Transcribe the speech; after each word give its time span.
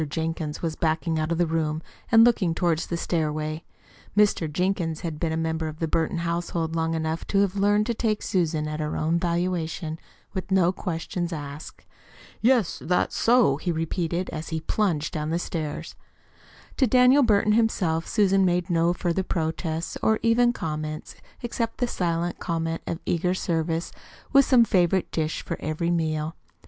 Jenkins 0.09 0.63
was 0.63 0.75
backing 0.75 1.19
out 1.19 1.31
of 1.31 1.37
the 1.37 1.45
room 1.45 1.83
and 2.11 2.23
looking 2.23 2.55
toward 2.55 2.79
the 2.79 2.97
stairway. 2.97 3.63
Mr. 4.17 4.51
Jenkins 4.51 5.01
had 5.01 5.19
been 5.19 5.31
a 5.31 5.37
member 5.37 5.67
of 5.67 5.77
the 5.77 5.87
Burton 5.87 6.17
household 6.17 6.75
long 6.75 6.95
enough 6.95 7.27
to 7.27 7.41
have 7.41 7.55
learned 7.55 7.85
to 7.85 7.93
take 7.93 8.23
Susan 8.23 8.67
at 8.67 8.79
her 8.79 8.97
own 8.97 9.19
valuation, 9.19 9.99
with 10.33 10.49
no 10.49 10.71
questions 10.71 11.31
asked. 11.31 11.85
"Yes, 12.41 12.81
that's 12.83 13.15
so," 13.15 13.57
he 13.57 13.71
repeated, 13.71 14.31
as 14.31 14.49
he 14.49 14.59
plunged 14.61 15.13
down 15.13 15.29
the 15.29 15.37
stairs. 15.37 15.93
To 16.77 16.87
Daniel 16.87 17.21
Burton 17.21 17.53
himself 17.53 18.07
Susan 18.07 18.43
made 18.43 18.71
no 18.71 18.93
further 18.93 19.21
protests 19.21 19.99
or 20.01 20.17
even 20.23 20.51
comments 20.51 21.13
except 21.43 21.77
the 21.77 21.85
silent 21.85 22.39
comment 22.39 22.81
of 22.87 22.99
eager 23.05 23.35
service 23.35 23.91
with 24.33 24.45
some 24.45 24.65
favorite 24.65 25.11
dish 25.11 25.43
for 25.45 25.57
every 25.59 25.91
meal. 25.91 26.35